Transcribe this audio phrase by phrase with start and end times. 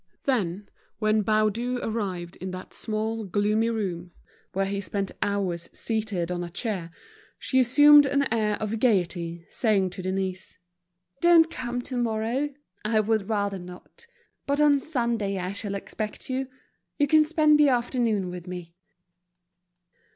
[0.23, 4.13] Then, when Baudu arrived in that small, gloomy room,
[4.51, 6.89] where he spent hours seated on a chair,
[7.37, 12.49] she assumed an air of gaiety, saying to Denise—"Don't come tomorrow,
[12.83, 14.07] I would rather not.
[14.47, 16.47] But on Sunday I shall expect you;
[16.97, 18.73] you can spend the afternoon with me."